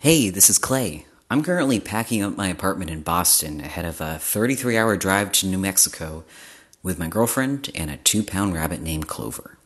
[0.00, 1.04] Hey, this is Clay.
[1.28, 5.46] I'm currently packing up my apartment in Boston ahead of a 33 hour drive to
[5.46, 6.24] New Mexico
[6.82, 9.58] with my girlfriend and a two pound rabbit named Clover.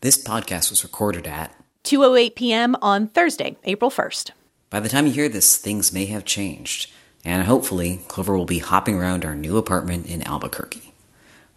[0.00, 1.54] This podcast was recorded at
[1.84, 2.74] 2:08 p.m.
[2.82, 4.32] on Thursday, April 1st.
[4.68, 6.90] By the time you hear this, things may have changed,
[7.24, 10.92] and hopefully, Clover will be hopping around our new apartment in Albuquerque.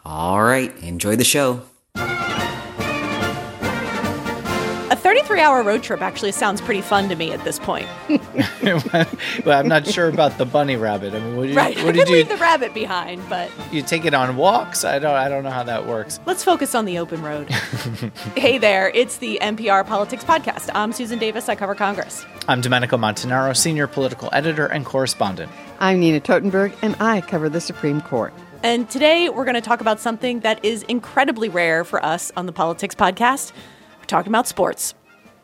[0.06, 1.64] All right, enjoy the show.
[4.92, 7.88] A 33 hour road trip actually sounds pretty fun to me at this point.
[9.44, 11.16] well, I'm not sure about the bunny rabbit.
[11.16, 11.76] I mean, what did you, right.
[11.78, 14.86] what I did could you leave the rabbit behind, but you take it on walks?
[14.86, 16.20] I don't I don't know how that works.
[16.28, 17.50] let's focus on the open road.
[18.38, 20.70] hey there, it's the NPR Politics Podcast.
[20.76, 21.50] I'm Susan Davis.
[21.50, 22.24] I cover Congress.
[22.48, 25.52] I'm Domenico Montanaro, senior political editor and correspondent.
[25.80, 28.36] I'm Nina Totenberg, and I cover the Supreme Court.
[28.62, 32.46] And today we're going to talk about something that is incredibly rare for us on
[32.46, 33.52] the Politics Podcast.
[34.06, 34.94] We're talking about sports.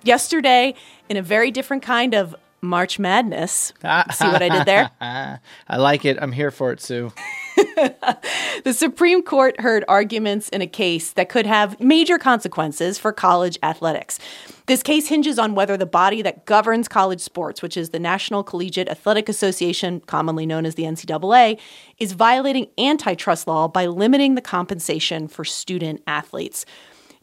[0.04, 0.76] Yesterday,
[1.10, 3.74] in a very different kind of March Madness,
[4.12, 4.92] see what I did there?
[5.68, 6.20] I like it.
[6.22, 7.12] I'm here for it, Sue.
[8.64, 13.58] The Supreme Court heard arguments in a case that could have major consequences for college
[13.64, 14.20] athletics.
[14.68, 18.44] This case hinges on whether the body that governs college sports, which is the National
[18.44, 21.60] Collegiate Athletic Association, commonly known as the NCAA,
[21.98, 26.64] is violating antitrust law by limiting the compensation for student athletes.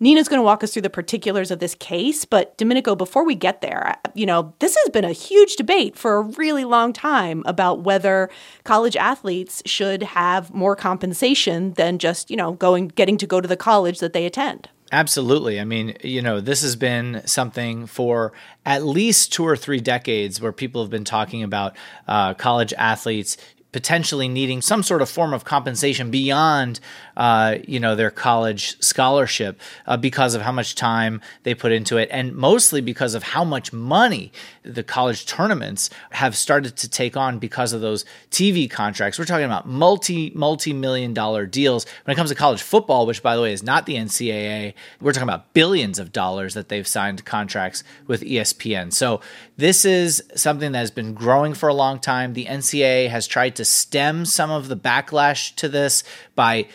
[0.00, 3.34] Nina's going to walk us through the particulars of this case, but Domenico, before we
[3.34, 7.42] get there, you know, this has been a huge debate for a really long time
[7.46, 8.30] about whether
[8.64, 13.48] college athletes should have more compensation than just, you know, going getting to go to
[13.48, 14.68] the college that they attend.
[14.90, 15.60] Absolutely.
[15.60, 18.32] I mean, you know, this has been something for
[18.64, 21.76] at least two or three decades where people have been talking about
[22.06, 23.36] uh, college athletes
[23.72, 26.80] potentially needing some sort of form of compensation beyond,
[27.16, 31.98] uh, you know, their college scholarship uh, because of how much time they put into
[31.98, 37.16] it, and mostly because of how much money the college tournaments have started to take
[37.16, 39.18] on because of those TV contracts.
[39.18, 43.22] We're talking about multi multi million dollar deals when it comes to college football, which
[43.22, 44.72] by the way is not the NCAA.
[45.00, 48.92] We're talking about billions of dollars that they've signed contracts with ESPN.
[48.92, 49.20] So
[49.56, 52.32] this is something that has been growing for a long time.
[52.32, 56.02] The NCAA has tried to stem some of the backlash to this
[56.34, 56.66] by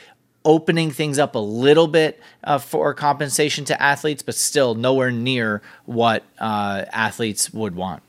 [0.46, 5.62] opening things up a little bit uh, for compensation to athletes, but still nowhere near
[5.86, 8.04] what uh, athletes would want.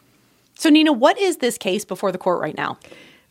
[0.56, 2.78] So, Nina, what is this case before the court right now?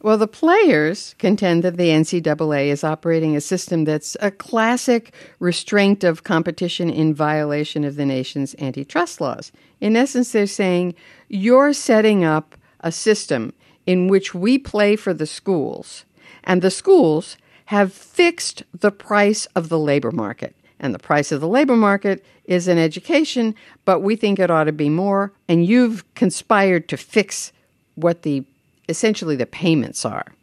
[0.01, 6.03] Well, the players contend that the NCAA is operating a system that's a classic restraint
[6.03, 9.53] of competition in violation of the nation's antitrust laws.
[9.79, 10.95] In essence, they're saying
[11.29, 13.53] you're setting up a system
[13.85, 16.05] in which we play for the schools,
[16.43, 20.55] and the schools have fixed the price of the labor market.
[20.79, 23.55] And the price of the labor market is in education,
[23.85, 25.31] but we think it ought to be more.
[25.47, 27.53] And you've conspired to fix
[27.95, 28.43] what the
[28.89, 30.33] essentially the payments are.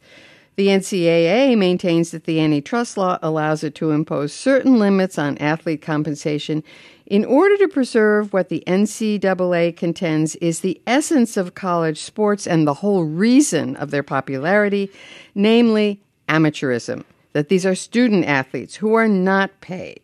[0.57, 5.83] The NCAA maintains that the antitrust law allows it to impose certain limits on athlete
[5.83, 6.65] compensation
[7.11, 12.67] in order to preserve what the NCAA contends is the essence of college sports and
[12.67, 14.89] the whole reason of their popularity,
[15.35, 20.01] namely amateurism, that these are student athletes who are not paid.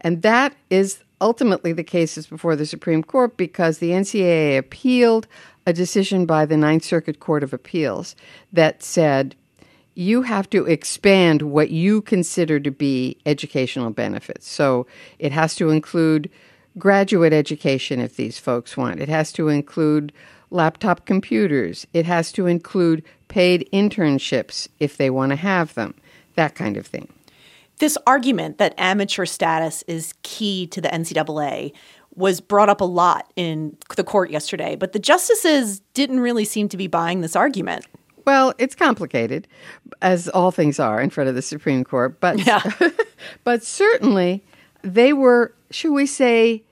[0.00, 5.28] And that is ultimately the cases before the Supreme Court because the NCAA appealed
[5.64, 8.16] a decision by the Ninth Circuit Court of Appeals
[8.52, 9.36] that said
[9.98, 14.48] you have to expand what you consider to be educational benefits.
[14.48, 14.86] So
[15.18, 16.30] it has to include
[16.78, 20.12] graduate education if these folks want, it has to include
[20.50, 25.94] laptop computers, it has to include paid internships if they want to have them,
[26.36, 27.12] that kind of thing.
[27.78, 31.72] This argument that amateur status is key to the NCAA
[32.14, 36.68] was brought up a lot in the court yesterday, but the justices didn't really seem
[36.68, 37.84] to be buying this argument.
[38.28, 39.48] Well, it's complicated,
[40.02, 42.60] as all things are in front of the Supreme Court, but Yeah.
[43.42, 44.44] but certainly
[44.82, 46.62] they were, should we say,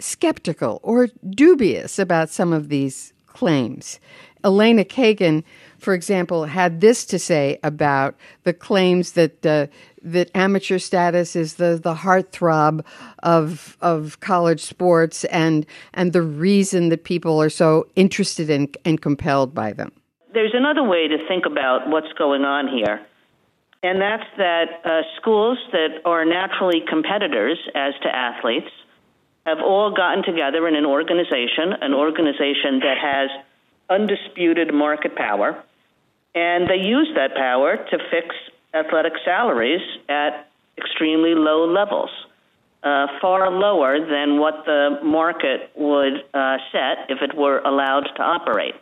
[0.00, 4.00] skeptical or dubious about some of these claims.
[4.42, 5.44] Elena Kagan,
[5.78, 9.68] for example, had this to say about the claims that uh,
[10.02, 12.84] that amateur status is the, the heartthrob
[13.22, 19.00] of of college sports and and the reason that people are so interested in and
[19.00, 19.92] compelled by them.
[20.32, 23.04] There's another way to think about what's going on here,
[23.82, 28.70] and that's that uh, schools that are naturally competitors as to athletes
[29.46, 33.30] have all gotten together in an organization, an organization that has
[33.88, 35.64] undisputed market power,
[36.34, 38.34] and they use that power to fix
[38.72, 40.48] athletic salaries at
[40.78, 42.10] extremely low levels.
[42.82, 48.22] uh, far lower than what the market would uh, set if it were allowed to
[48.22, 48.74] operate.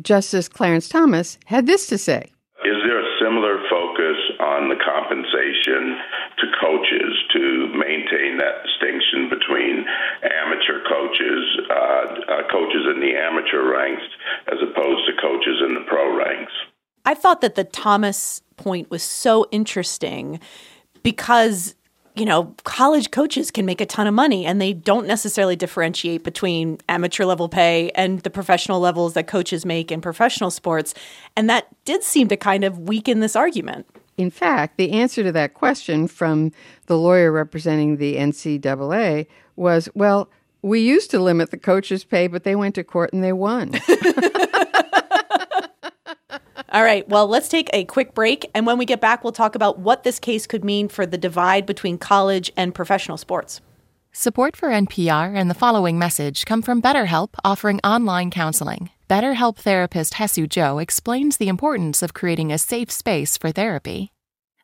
[0.00, 2.30] Justice Clarence Thomas had this to say.
[2.64, 6.00] Is there a similar focus on the compensation
[6.40, 9.84] to coaches to maintain that distinction between
[10.24, 14.02] amateur coaches, uh, uh, coaches in the amateur ranks,
[14.48, 16.52] as opposed to coaches in the pro ranks?
[17.04, 20.40] I thought that the Thomas point was so interesting
[21.02, 21.74] because
[22.16, 26.22] you know, college coaches can make a ton of money and they don't necessarily differentiate
[26.22, 30.94] between amateur level pay and the professional levels that coaches make in professional sports.
[31.36, 33.86] And that did seem to kind of weaken this argument.
[34.16, 36.52] In fact, the answer to that question from
[36.86, 39.26] the lawyer representing the NCAA
[39.56, 40.28] was well,
[40.62, 43.72] we used to limit the coaches' pay, but they went to court and they won.
[46.74, 48.50] All right, well, let's take a quick break.
[48.52, 51.16] And when we get back, we'll talk about what this case could mean for the
[51.16, 53.60] divide between college and professional sports.
[54.12, 58.90] Support for NPR and the following message come from BetterHelp offering online counseling.
[59.08, 64.13] BetterHelp therapist Haesue Jo explains the importance of creating a safe space for therapy.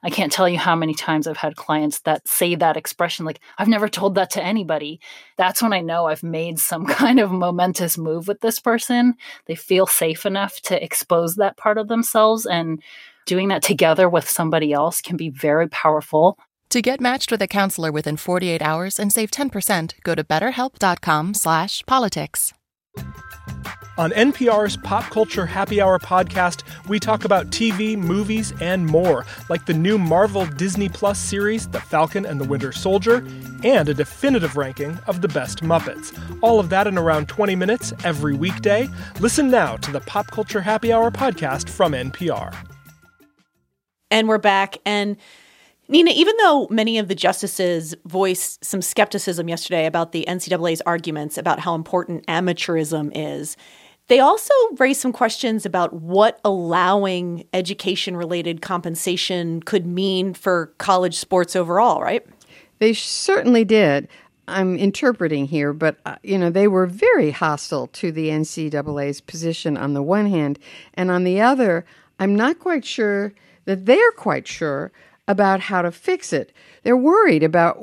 [0.03, 3.41] I can't tell you how many times I've had clients that say that expression, like,
[3.59, 5.01] I've never told that to anybody.
[5.37, 9.15] That's when I know I've made some kind of momentous move with this person.
[9.47, 12.47] They feel safe enough to expose that part of themselves.
[12.47, 12.83] And
[13.27, 16.39] doing that together with somebody else can be very powerful.
[16.71, 21.35] To get matched with a counselor within 48 hours and save 10%, go to betterhelp.com
[21.35, 22.53] slash politics.
[23.99, 29.67] On NPR's Pop Culture Happy Hour podcast, we talk about TV, movies, and more, like
[29.67, 33.17] the new Marvel Disney Plus series, The Falcon and the Winter Soldier,
[33.63, 36.19] and a definitive ranking of the best Muppets.
[36.41, 38.89] All of that in around 20 minutes every weekday.
[39.21, 42.57] Listen now to the Pop Culture Happy Hour podcast from NPR.
[44.11, 44.79] And we're back.
[44.87, 45.19] And
[45.91, 51.37] Nina, even though many of the justices voiced some skepticism yesterday about the NCAA's arguments
[51.37, 53.57] about how important amateurism is,
[54.07, 61.17] they also raised some questions about what allowing education related compensation could mean for college
[61.17, 62.25] sports overall, right?
[62.79, 64.07] They certainly did.
[64.47, 69.77] I'm interpreting here, but uh, you know they were very hostile to the NCAA's position
[69.77, 70.59] on the one hand,
[70.95, 71.85] and on the other,
[72.19, 73.33] I'm not quite sure
[73.65, 74.91] that they're quite sure
[75.31, 76.53] about how to fix it.
[76.83, 77.79] They're worried about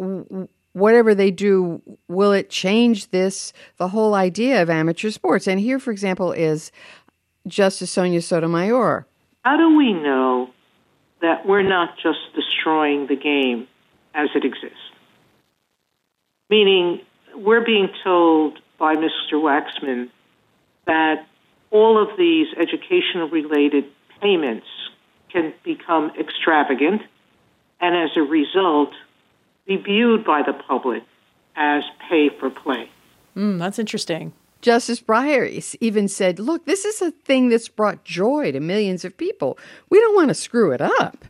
[0.74, 5.48] whatever they do, will it change this, the whole idea of amateur sports?
[5.48, 6.74] And here, for example, is
[7.48, 9.08] Justice Sonia Sotomayor.
[9.46, 10.50] How do we know
[11.22, 13.68] that we're not just destroying the game
[14.14, 14.78] as it exists?
[16.50, 17.02] Meaning,
[17.34, 19.34] we're being told by Mr.
[19.34, 20.10] Waxman
[20.86, 21.26] that
[21.72, 23.86] all of these educational related
[24.22, 24.68] payments
[25.32, 27.02] can become extravagant
[27.80, 28.94] and as a result,
[29.66, 31.04] be viewed by the public
[31.56, 32.90] as pay for play.
[33.36, 34.34] Mm, that's interesting.
[34.62, 39.16] Justice Breyer even said, look, this is a thing that's brought joy to millions of
[39.16, 39.58] people.
[39.90, 41.26] We don't want to screw it up.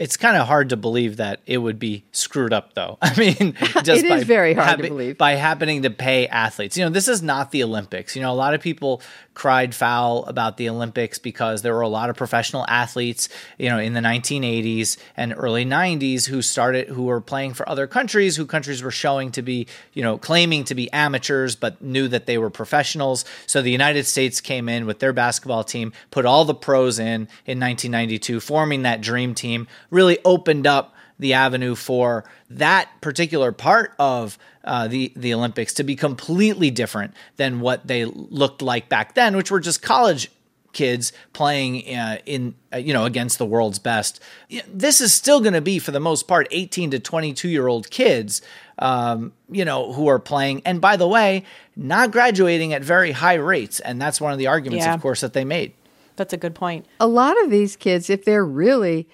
[0.00, 2.96] It's kind of hard to believe that it would be screwed up, though.
[3.02, 3.52] I mean,
[3.84, 6.76] just it by is very hard to believe by happening to pay athletes.
[6.76, 8.16] You know, this is not the Olympics.
[8.16, 9.02] You know, a lot of people
[9.34, 13.78] cried foul about the Olympics because there were a lot of professional athletes, you know,
[13.78, 18.44] in the 1980s and early 90s who started who were playing for other countries, who
[18.44, 22.38] countries were showing to be, you know, claiming to be amateurs but knew that they
[22.38, 23.24] were professionals.
[23.46, 27.28] So the United States came in with their basketball team, put all the pros in
[27.46, 33.94] in 1992, forming that dream team, really opened up the avenue for that particular part
[33.98, 39.14] of uh, the the Olympics to be completely different than what they looked like back
[39.14, 40.30] then, which were just college
[40.72, 44.20] kids playing uh, in uh, you know against the world's best.
[44.66, 47.90] This is still going to be for the most part 18 to 22 year old
[47.90, 48.42] kids,
[48.78, 50.62] um, you know, who are playing.
[50.64, 51.44] And by the way,
[51.76, 54.94] not graduating at very high rates, and that's one of the arguments, yeah.
[54.94, 55.74] of course, that they made.
[56.16, 56.86] That's a good point.
[56.98, 59.08] A lot of these kids, if they're really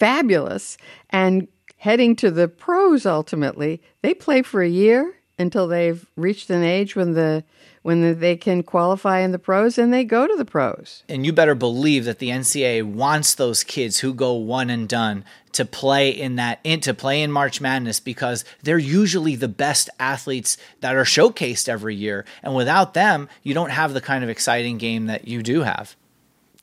[0.00, 0.76] fabulous
[1.10, 6.62] and heading to the pros ultimately, they play for a year until they've reached an
[6.62, 7.44] age when the
[7.82, 11.02] when the, they can qualify in the pros and they go to the pros.
[11.08, 15.24] And you better believe that the NCAA wants those kids who go one and done
[15.52, 19.88] to play in that in, to play in March Madness because they're usually the best
[19.98, 22.26] athletes that are showcased every year.
[22.42, 25.96] And without them, you don't have the kind of exciting game that you do have.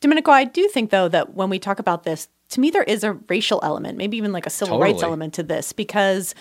[0.00, 3.04] Domenico, I do think though that when we talk about this, to me there is
[3.04, 4.92] a racial element, maybe even like a civil totally.
[4.92, 6.34] rights element to this because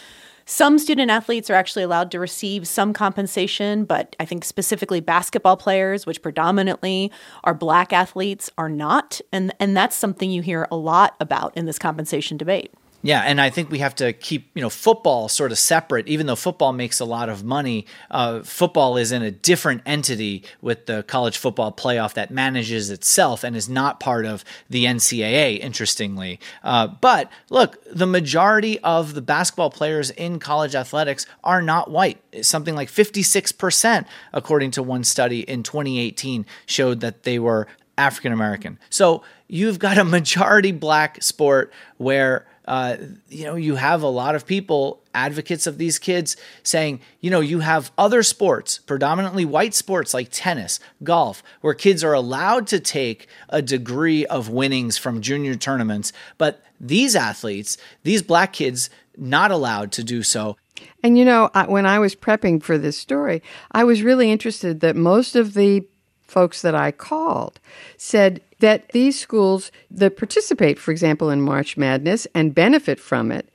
[0.50, 5.58] some student athletes are actually allowed to receive some compensation, but I think specifically basketball
[5.58, 7.12] players, which predominantly
[7.44, 9.20] are black athletes, are not.
[9.34, 12.74] And, and that's something you hear a lot about in this compensation debate.
[13.04, 16.08] Yeah, and I think we have to keep you know football sort of separate.
[16.08, 20.44] Even though football makes a lot of money, uh, football is in a different entity
[20.62, 25.60] with the college football playoff that manages itself and is not part of the NCAA.
[25.60, 31.92] Interestingly, uh, but look, the majority of the basketball players in college athletics are not
[31.92, 32.20] white.
[32.42, 37.68] Something like fifty six percent, according to one study in 2018, showed that they were
[37.96, 38.80] African American.
[38.90, 42.98] So you've got a majority black sport where uh,
[43.30, 47.40] you know, you have a lot of people, advocates of these kids, saying, you know,
[47.40, 52.80] you have other sports, predominantly white sports like tennis, golf, where kids are allowed to
[52.80, 56.12] take a degree of winnings from junior tournaments.
[56.38, 60.58] But these athletes, these black kids, not allowed to do so.
[61.02, 64.96] And you know, when I was prepping for this story, I was really interested that
[64.96, 65.86] most of the
[66.28, 67.60] folks that I called
[67.96, 73.50] said that these schools that participate, for example, in March Madness and benefit from it,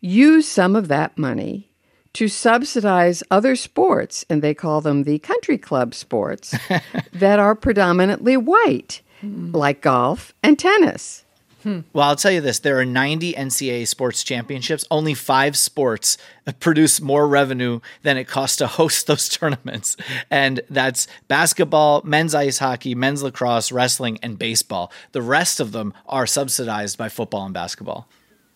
[0.00, 1.68] use some of that money
[2.14, 6.54] to subsidize other sports, and they call them the country club sports,
[7.12, 9.54] that are predominantly white, mm-hmm.
[9.54, 11.24] like golf and tennis.
[11.62, 11.80] Hmm.
[11.92, 14.84] Well, I'll tell you this there are 90 NCAA sports championships.
[14.90, 16.16] Only five sports
[16.60, 19.96] produce more revenue than it costs to host those tournaments.
[20.30, 24.92] And that's basketball, men's ice hockey, men's lacrosse, wrestling, and baseball.
[25.12, 28.08] The rest of them are subsidized by football and basketball.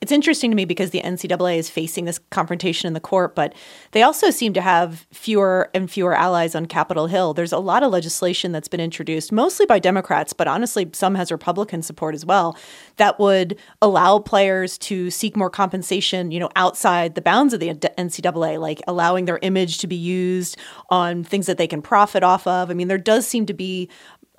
[0.03, 3.55] It's interesting to me because the NCAA is facing this confrontation in the court, but
[3.93, 7.35] they also seem to have fewer and fewer allies on Capitol Hill.
[7.35, 11.31] There's a lot of legislation that's been introduced, mostly by Democrats, but honestly, some has
[11.31, 12.59] Republican support as well,
[12.97, 17.69] that would allow players to seek more compensation, you know, outside the bounds of the
[17.69, 20.59] NCAA, like allowing their image to be used
[20.91, 22.73] on things that they can profit off of.
[22.73, 23.89] I mean, there does seem to be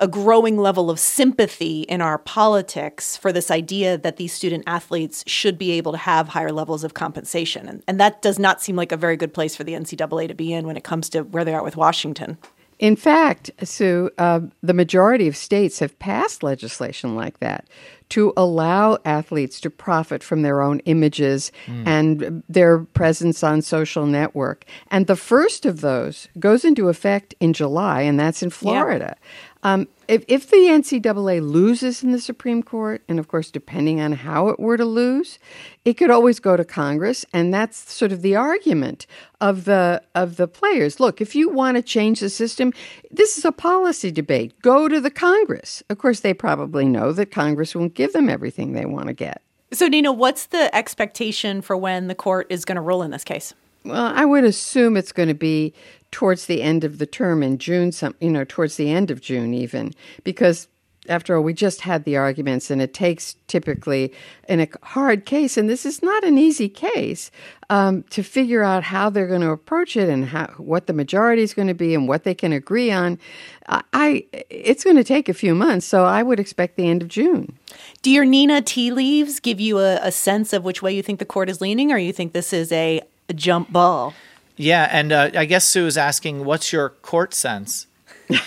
[0.03, 5.24] a growing level of sympathy in our politics for this idea that these student athletes
[5.25, 7.69] should be able to have higher levels of compensation.
[7.69, 10.33] And, and that does not seem like a very good place for the NCAA to
[10.33, 12.38] be in when it comes to where they are with Washington.
[12.79, 17.65] In fact, Sue, uh, the majority of states have passed legislation like that
[18.10, 21.88] to allow athletes to profit from their own images mm.
[21.88, 24.65] and their presence on social network.
[24.91, 29.15] And the first of those goes into effect in July, and that's in Florida.
[29.17, 29.52] Yeah.
[29.63, 34.12] Um, if, if the NCAA loses in the Supreme Court, and of course, depending on
[34.12, 35.39] how it were to lose,
[35.86, 39.08] it could always go to Congress, and that's sort of the argument
[39.39, 41.00] of the of the players.
[41.00, 42.74] Look, if you want to change the system,
[43.10, 44.53] this is a policy debate.
[44.62, 45.82] Go to the Congress.
[45.89, 49.41] Of course, they probably know that Congress won't give them everything they want to get.
[49.72, 53.24] So, Nina, what's the expectation for when the court is going to rule in this
[53.24, 53.53] case?
[53.86, 55.74] Well, I would assume it's going to be
[56.13, 59.20] towards the end of the term in June, some you know, towards the end of
[59.20, 59.91] June even,
[60.24, 60.70] because
[61.10, 64.13] after all, we just had the arguments, and it takes typically
[64.48, 67.29] in a hard case, and this is not an easy case,
[67.70, 71.41] um, to figure out how they're going to approach it and how what the majority
[71.41, 73.20] is going to be and what they can agree on.
[73.67, 77.10] I it's going to take a few months, so I would expect the end of
[77.10, 77.58] June.
[78.01, 81.20] Do your Nina tea leaves give you a, a sense of which way you think
[81.20, 84.13] the court is leaning, or you think this is a, a jump ball?
[84.55, 87.88] Yeah, and uh, I guess Sue is asking, what's your court sense?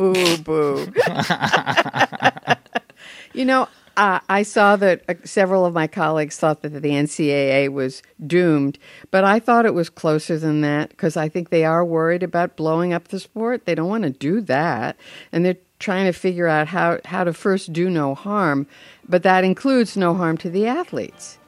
[0.00, 0.92] Ooh, boo.
[3.34, 7.70] you know, uh, I saw that uh, several of my colleagues thought that the NCAA
[7.70, 8.78] was doomed,
[9.10, 12.56] but I thought it was closer than that because I think they are worried about
[12.56, 13.64] blowing up the sport.
[13.64, 14.96] They don't want to do that,
[15.32, 18.66] and they're trying to figure out how, how to first do no harm,
[19.08, 21.38] but that includes no harm to the athletes.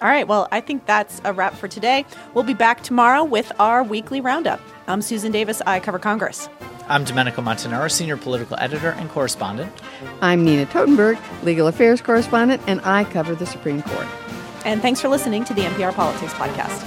[0.00, 2.04] All right, well, I think that's a wrap for today.
[2.32, 4.60] We'll be back tomorrow with our weekly roundup.
[4.86, 5.60] I'm Susan Davis.
[5.66, 6.48] I cover Congress.
[6.86, 9.72] I'm Domenico Montanaro, Senior Political Editor and Correspondent.
[10.20, 14.06] I'm Nina Totenberg, Legal Affairs Correspondent, and I cover the Supreme Court.
[14.64, 16.84] And thanks for listening to the NPR Politics Podcast.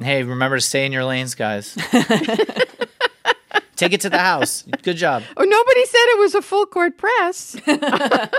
[0.00, 1.74] Hey, remember to stay in your lanes, guys.
[3.76, 4.62] Take it to the house.
[4.82, 5.24] Good job.
[5.36, 7.56] Oh, nobody said it was a full court press.